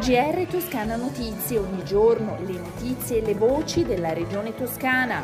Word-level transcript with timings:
GR 0.00 0.46
Toscana 0.48 0.96
Notizie, 0.96 1.58
ogni 1.58 1.84
giorno 1.84 2.38
le 2.46 2.54
notizie 2.54 3.18
e 3.18 3.20
le 3.20 3.34
voci 3.34 3.84
della 3.84 4.14
regione 4.14 4.54
toscana. 4.54 5.22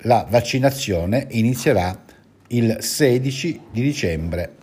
La 0.04 0.27
vaccinazione 0.30 1.27
inizierà 1.31 2.03
il 2.48 2.77
16 2.80 3.62
di 3.72 3.81
dicembre. 3.81 4.53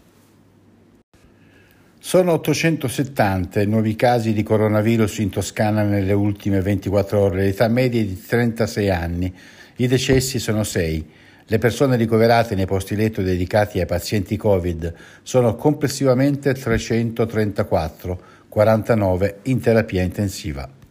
Sono 1.98 2.32
870 2.32 3.60
i 3.60 3.66
nuovi 3.66 3.96
casi 3.96 4.32
di 4.32 4.42
coronavirus 4.42 5.18
in 5.18 5.30
Toscana 5.30 5.82
nelle 5.82 6.12
ultime 6.12 6.60
24 6.60 7.18
ore, 7.18 7.44
l'età 7.44 7.66
media 7.68 8.00
è 8.00 8.04
di 8.04 8.20
36 8.20 8.90
anni, 8.90 9.34
i 9.76 9.86
decessi 9.86 10.38
sono 10.38 10.64
6. 10.64 11.10
Le 11.46 11.58
persone 11.58 11.96
ricoverate 11.96 12.54
nei 12.54 12.66
posti 12.66 12.94
letto 12.94 13.22
dedicati 13.22 13.80
ai 13.80 13.86
pazienti 13.86 14.36
Covid 14.36 14.94
sono 15.22 15.56
complessivamente 15.56 16.54
334, 16.54 18.20
49 18.48 19.38
in 19.44 19.60
terapia 19.60 20.02
intensiva. 20.02 20.81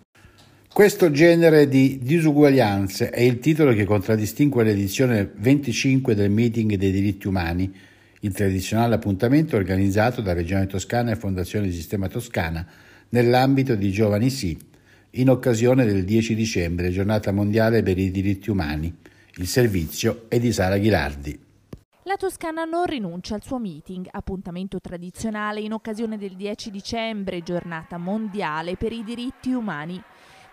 Questo 0.74 1.12
genere 1.12 1.68
di 1.68 2.00
disuguaglianze 2.02 3.10
è 3.10 3.20
il 3.20 3.40
titolo 3.40 3.74
che 3.74 3.84
contraddistingue 3.84 4.64
l'edizione 4.64 5.30
25 5.36 6.16
del 6.16 6.30
Meeting 6.30 6.76
dei 6.76 6.92
diritti 6.92 7.28
umani, 7.28 7.70
il 8.22 8.32
tradizionale 8.32 8.96
appuntamento 8.96 9.58
organizzato 9.58 10.22
da 10.22 10.32
Regione 10.32 10.68
Toscana 10.68 11.12
e 11.12 11.18
Fondazione 11.18 11.70
Sistema 11.72 12.08
Toscana 12.08 12.66
nell'ambito 13.10 13.76
di 13.76 13.92
Giovani 13.92 14.30
Sì, 14.30 14.58
in 15.12 15.30
occasione 15.30 15.84
del 15.84 16.06
10 16.06 16.36
dicembre, 16.36 16.90
giornata 16.90 17.34
mondiale 17.34 17.84
per 17.84 17.98
i 17.98 18.10
diritti 18.10 18.50
umani. 18.50 18.96
Il 19.36 19.48
servizio 19.48 20.24
è 20.30 20.40
di 20.40 20.54
Sara 20.54 20.78
Ghilardi. 20.78 21.38
La 22.04 22.16
Toscana 22.16 22.64
non 22.64 22.86
rinuncia 22.86 23.36
al 23.36 23.44
suo 23.44 23.60
meeting, 23.60 24.08
appuntamento 24.10 24.80
tradizionale 24.80 25.60
in 25.60 25.74
occasione 25.74 26.18
del 26.18 26.38
10 26.38 26.72
dicembre, 26.72 27.44
giornata 27.44 27.98
mondiale 27.98 28.78
per 28.78 28.94
i 28.94 29.04
diritti 29.04 29.52
umani. 29.52 30.02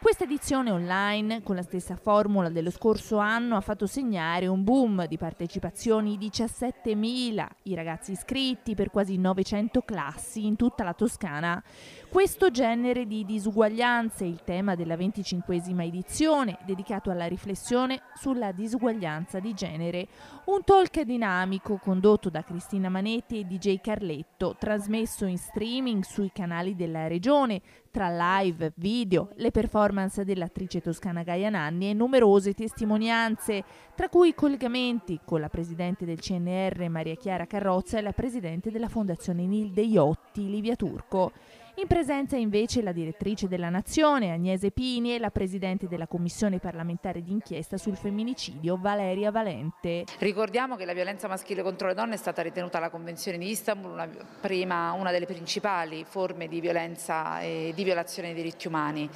Questa 0.00 0.22
edizione 0.22 0.70
online, 0.70 1.42
con 1.42 1.56
la 1.56 1.62
stessa 1.62 1.96
formula 1.96 2.50
dello 2.50 2.70
scorso 2.70 3.18
anno, 3.18 3.56
ha 3.56 3.60
fatto 3.60 3.88
segnare 3.88 4.46
un 4.46 4.62
boom 4.62 5.08
di 5.08 5.18
partecipazioni 5.18 6.16
17.000, 6.16 7.46
i 7.64 7.74
ragazzi 7.74 8.12
iscritti 8.12 8.76
per 8.76 8.90
quasi 8.90 9.18
900 9.18 9.82
classi 9.82 10.46
in 10.46 10.54
tutta 10.54 10.84
la 10.84 10.94
Toscana. 10.94 11.60
Questo 12.08 12.52
genere 12.52 13.06
di 13.06 13.24
disuguaglianze 13.24 14.24
il 14.24 14.44
tema 14.44 14.76
della 14.76 14.94
25esima 14.94 15.82
edizione, 15.82 16.58
dedicato 16.64 17.10
alla 17.10 17.26
riflessione 17.26 18.02
sulla 18.14 18.52
disuguaglianza 18.52 19.40
di 19.40 19.52
genere. 19.52 20.06
Un 20.44 20.62
talk 20.62 21.00
dinamico 21.02 21.76
condotto 21.76 22.30
da 22.30 22.44
Cristina 22.44 22.88
Manetti 22.88 23.40
e 23.40 23.44
DJ 23.44 23.80
Carletto, 23.80 24.54
trasmesso 24.56 25.26
in 25.26 25.38
streaming 25.38 26.04
sui 26.04 26.30
canali 26.32 26.76
della 26.76 27.08
regione, 27.08 27.60
tra 27.98 28.38
live, 28.38 28.74
video, 28.76 29.30
le 29.38 29.50
performance 29.50 30.24
dell'attrice 30.24 30.80
toscana 30.80 31.24
Gaia 31.24 31.50
Nanni 31.50 31.90
e 31.90 31.94
numerose 31.94 32.54
testimonianze, 32.54 33.64
tra 33.96 34.08
cui 34.08 34.34
collegamenti 34.34 35.18
con 35.24 35.40
la 35.40 35.48
presidente 35.48 36.04
del 36.04 36.20
CNR 36.20 36.88
Maria 36.90 37.16
Chiara 37.16 37.48
Carrozza 37.48 37.98
e 37.98 38.02
la 38.02 38.12
presidente 38.12 38.70
della 38.70 38.86
Fondazione 38.86 39.46
Nilde 39.46 39.80
Iotti 39.80 40.48
Livia 40.48 40.76
Turco. 40.76 41.32
In 41.78 41.86
presenza 41.86 42.34
invece 42.34 42.82
la 42.82 42.90
direttrice 42.90 43.46
della 43.46 43.68
Nazione, 43.68 44.32
Agnese 44.32 44.72
Pini, 44.72 45.14
e 45.14 45.20
la 45.20 45.30
presidente 45.30 45.86
della 45.86 46.08
Commissione 46.08 46.58
parlamentare 46.58 47.22
d'inchiesta 47.22 47.76
sul 47.76 47.96
femminicidio, 47.96 48.76
Valeria 48.80 49.30
Valente. 49.30 50.02
Ricordiamo 50.18 50.74
che 50.74 50.84
la 50.84 50.92
violenza 50.92 51.28
maschile 51.28 51.62
contro 51.62 51.86
le 51.86 51.94
donne 51.94 52.14
è 52.14 52.18
stata 52.18 52.42
ritenuta 52.42 52.80
la 52.80 52.90
Convenzione 52.90 53.38
di 53.38 53.48
Istanbul 53.48 53.92
una, 53.92 54.08
prima, 54.40 54.90
una 54.90 55.12
delle 55.12 55.26
principali 55.26 56.04
forme 56.04 56.48
di 56.48 56.60
violenza 56.60 57.38
e 57.42 57.70
di 57.72 57.84
violazione 57.84 58.32
dei 58.34 58.42
diritti 58.42 58.66
umani. 58.66 59.08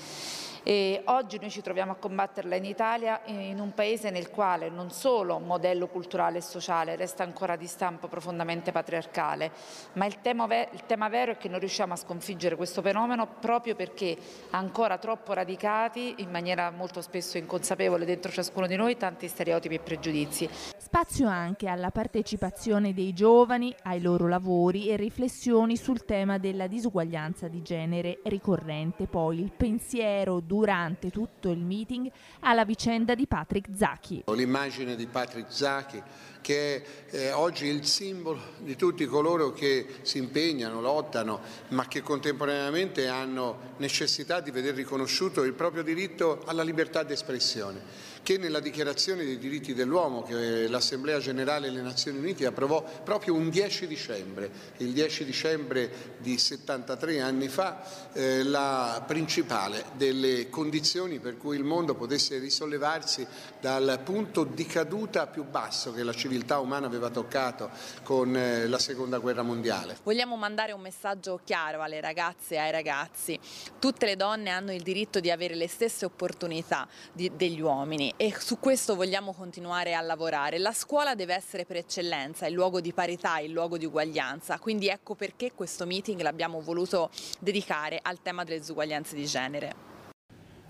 E 0.65 1.03
oggi 1.07 1.39
noi 1.41 1.51
ci 1.51 1.61
troviamo 1.61 1.91
a 1.91 1.97
combatterla 1.97 2.55
in 2.55 2.65
Italia, 2.65 3.23
in 3.25 3.59
un 3.59 3.75
paese 3.75 4.11
nel 4.11 4.31
quale 4.31 4.69
non 4.69 4.93
solo 4.93 5.41
modello 5.41 5.89
culturale 5.89 6.39
e 6.39 6.41
sociale 6.41 6.95
resta 6.95 7.25
ancora 7.25 7.57
di 7.57 7.67
stampo 7.67 8.07
profondamente 8.07 8.71
patriarcale, 8.71 9.51
ma 9.95 10.07
il 10.07 10.21
tema, 10.21 10.45
il 10.45 10.85
tema 10.87 11.09
vero 11.09 11.33
è 11.33 11.37
che 11.37 11.49
non 11.49 11.59
riusciamo 11.59 11.95
a 11.95 11.97
sconfiggere 11.97 12.52
questo 12.57 12.83
fenomeno 12.83 13.27
proprio 13.41 13.75
perché 13.75 14.17
ancora 14.51 14.99
troppo 14.99 15.33
radicati, 15.33 16.15
in 16.19 16.31
maniera 16.31 16.71
molto 16.71 17.01
spesso 17.01 17.39
inconsapevole 17.39 18.05
dentro 18.05 18.31
ciascuno 18.31 18.67
di 18.67 18.77
noi, 18.77 18.97
tanti 18.97 19.29
stereotipi 19.29 19.75
e 19.75 19.81
pregiudizi. 19.81 20.49
Spazio 20.95 21.27
anche 21.27 21.69
alla 21.69 21.91
partecipazione 21.91 22.93
dei 22.93 23.15
giovani 23.15 23.75
ai 23.85 24.03
loro 24.03 24.29
lavori 24.29 24.91
e 24.91 24.97
riflessioni 24.97 25.79
sul 25.79 26.05
tema 26.05 26.37
della 26.37 26.67
disuguaglianza 26.67 27.49
di 27.49 27.63
genere 27.63 28.19
ricorrente, 28.25 29.07
poi 29.07 29.41
il 29.41 29.53
pensiero 29.57 30.41
durante 30.41 31.09
tutto 31.09 31.49
il 31.49 31.61
meeting 31.61 32.13
alla 32.41 32.67
vicenda 32.67 33.15
di 33.15 33.27
Patrick 33.27 33.71
Zacchi. 33.75 34.25
L'immagine 34.27 34.95
di 34.95 35.07
Patrick 35.07 35.51
Zacchi 35.51 36.03
che 36.43 36.85
è 37.07 37.17
eh, 37.17 37.33
oggi 37.33 37.67
il 37.67 37.87
simbolo 37.87 38.41
di 38.59 38.77
tutti 38.77 39.07
coloro 39.07 39.53
che 39.53 39.87
si 40.03 40.19
impegnano, 40.19 40.83
lottano, 40.83 41.41
ma 41.69 41.89
che 41.89 42.03
contemporaneamente 42.03 43.07
hanno 43.09 43.75
necessità 43.79 44.41
di 44.41 44.51
vedere 44.51 44.77
riconosciuto 44.77 45.43
il 45.45 45.55
proprio 45.55 45.83
diritto 45.83 46.43
alla 46.45 46.63
libertà 46.63 47.03
di 47.03 47.15
espressione 47.15 48.11
che 48.23 48.39
nella 48.39 48.61
dichiarazione 48.61 49.25
dei 49.25 49.39
diritti 49.39 49.75
dell'uomo 49.75 50.23
che 50.23 50.69
l'Assemblea 50.69 51.19
Generale 51.19 51.69
delle 51.69 51.83
Nazioni 51.83 52.19
Unite 52.19 52.47
approvò 52.47 52.83
proprio 53.03 53.35
un 53.35 53.51
10 53.51 53.87
dicembre, 53.87 54.51
il 54.79 54.93
10 54.93 55.25
dicembre 55.25 55.91
di 56.19 56.39
73 56.39 57.21
anni 57.21 57.49
fa, 57.49 57.83
eh, 58.13 58.45
la 58.45 59.03
principale 59.07 59.85
delle 59.97 60.49
condizioni 60.49 61.19
per 61.19 61.37
cui 61.37 61.57
il 61.57 61.65
mondo 61.65 61.95
potesse 61.95 62.39
risollevarsi 62.39 63.27
dal 63.61 64.01
punto 64.05 64.45
di 64.45 64.67
caduta 64.67 65.27
più 65.27 65.45
basso 65.45 65.93
che 65.93 66.05
la 66.05 66.13
civiltà 66.13 66.61
umana 66.61 66.87
aveva 66.87 67.11
toccato 67.11 67.71
con 68.05 68.37
eh, 68.37 68.69
la 68.69 68.79
seconda 68.79 69.19
guerra 69.19 69.43
mondiale. 69.43 69.99
Vogliamo 70.05 70.37
mandare 70.37 70.73
un 70.73 70.81
messaggio 70.81 71.41
chiaro 71.43 71.83
alle 71.83 72.01
ragazze 72.01 72.55
e 72.55 72.59
ai 72.59 72.71
ragazzi. 72.71 73.39
Tutte 73.81 74.07
le 74.07 74.15
donne 74.15 74.51
hanno 74.51 74.73
il 74.73 74.83
diritto 74.83 75.19
di 75.19 75.31
avere 75.31 75.55
le 75.55 75.69
stesse 75.69 76.05
opportunità 76.05 76.87
di, 77.13 77.31
degli 77.35 77.61
uomini 77.61 78.12
e 78.17 78.35
su 78.39 78.59
questo 78.59 78.95
vogliamo 78.95 79.33
continuare 79.33 79.95
a 79.95 80.01
lavorare. 80.01 80.59
La 80.59 80.73
scuola 80.73 81.15
deve 81.15 81.35
essere 81.35 81.65
per 81.65 81.77
eccellenza 81.77 82.47
il 82.47 82.55
luogo 82.55 82.81
di 82.81 82.93
parità, 82.93 83.39
il 83.39 83.53
luogo 83.53 83.79
di 83.79 83.87
uguaglianza, 83.87 84.59
quindi 84.59 84.89
ecco 84.89 85.15
perché 85.15 85.53
questo 85.55 85.87
meeting 85.87 86.21
l'abbiamo 86.21 86.61
voluto 86.61 87.11
dedicare 87.39 87.99
al 88.03 88.23
tema 88.23 88.45
delle 88.45 88.59
disuguaglianze 88.59 89.15
di 89.15 89.27
genere. 89.27 89.91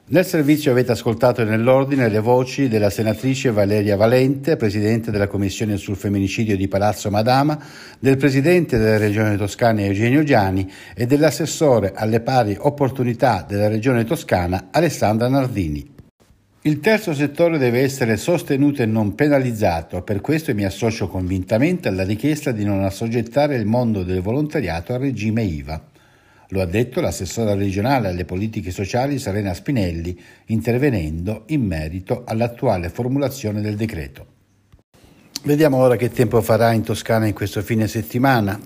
Nel 0.05 0.27
servizio 0.27 0.73
avete 0.73 0.93
ascoltato 0.93 1.45
nell'ordine 1.45 2.09
le 2.09 2.19
voci 2.19 2.69
della 2.69 2.91
senatrice 2.91 3.51
Valeria 3.51 3.97
Valente, 3.97 4.57
presidente 4.57 5.11
della 5.11 5.29
Commissione 5.29 5.77
sul 5.77 5.97
femminicidio 5.97 6.57
di 6.57 6.69
Palazzo 6.69 7.09
Madama, 7.09 7.59
del 7.99 8.17
presidente 8.17 8.79
della 8.79 8.99
Regione 8.99 9.37
Toscana 9.37 9.81
Eugenio 9.83 10.23
Giani 10.25 10.71
e 10.95 11.07
dell'assessore 11.07 11.93
alle 11.95 12.21
pari 12.21 12.57
opportunità 12.59 13.45
della 13.49 13.69
Regione 13.69 14.05
Toscana 14.05 14.69
Alessandra 14.71 15.29
Nardini. 15.29 15.92
Il 16.65 16.79
terzo 16.79 17.13
settore 17.13 17.59
deve 17.59 17.81
essere 17.81 18.17
sostenuto 18.17 18.83
e 18.83 18.87
non 18.87 19.17
penalizzato, 19.17 20.03
per 20.03 20.21
questo 20.21 20.55
mi 20.55 20.65
associo 20.65 21.09
convintamente 21.09 21.89
alla 21.89 22.05
richiesta 22.05 22.53
di 22.53 22.65
non 22.65 22.85
assoggettare 22.85 23.57
il 23.57 23.67
mondo 23.67 24.05
del 24.05 24.21
volontariato 24.21 24.95
al 24.95 25.01
regime 25.01 25.43
IVA. 25.43 25.83
Lo 26.51 26.61
ha 26.61 26.67
detto 26.67 27.01
l'assessora 27.01 27.55
regionale 27.55 28.07
alle 28.07 28.25
politiche 28.25 28.71
sociali 28.71 29.19
Serena 29.19 29.55
Spinelli, 29.55 30.17
intervenendo 30.47 31.43
in 31.47 31.67
merito 31.67 32.23
all'attuale 32.25 32.91
formulazione 32.91 33.61
del 33.61 33.75
decreto. 33.75 34.27
Vediamo 35.43 35.79
ora 35.79 35.97
che 35.97 36.11
tempo 36.11 36.41
farà 36.43 36.71
in 36.71 36.83
Toscana 36.83 37.27
in 37.27 37.35
questo 37.35 37.61
fine 37.63 37.89
settimana. 37.89 38.61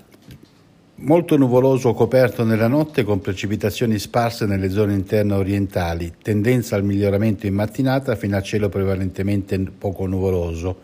Molto 0.99 1.37
nuvoloso 1.37 1.93
coperto 1.93 2.43
nella 2.43 2.67
notte 2.67 3.03
con 3.03 3.21
precipitazioni 3.21 3.99
sparse 3.99 4.47
nelle 4.47 4.71
zone 4.71 4.95
interne 4.95 5.35
orientali, 5.35 6.15
tendenza 6.19 6.75
al 6.75 6.83
miglioramento 6.83 7.45
in 7.45 7.53
mattinata 7.53 8.15
fino 8.15 8.35
a 8.35 8.41
cielo 8.41 8.67
prevalentemente 8.67 9.59
poco 9.59 10.07
nuvoloso. 10.07 10.81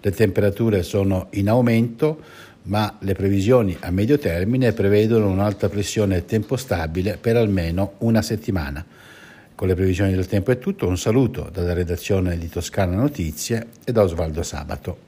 Le 0.00 0.12
temperature 0.12 0.84
sono 0.84 1.26
in 1.30 1.48
aumento, 1.48 2.22
ma 2.64 2.98
le 3.00 3.14
previsioni 3.14 3.76
a 3.80 3.90
medio 3.90 4.16
termine 4.16 4.72
prevedono 4.72 5.28
un'alta 5.28 5.68
pressione 5.68 6.18
e 6.18 6.24
tempo 6.24 6.56
stabile 6.56 7.18
per 7.20 7.34
almeno 7.34 7.94
una 7.98 8.22
settimana. 8.22 8.86
Con 9.56 9.66
le 9.66 9.74
previsioni 9.74 10.12
del 10.12 10.28
tempo 10.28 10.52
è 10.52 10.58
tutto, 10.60 10.86
un 10.86 10.96
saluto 10.96 11.50
dalla 11.52 11.72
redazione 11.72 12.38
di 12.38 12.48
Toscana 12.48 12.94
Notizie 12.94 13.66
e 13.84 13.90
da 13.90 14.04
Osvaldo 14.04 14.44
Sabato. 14.44 15.07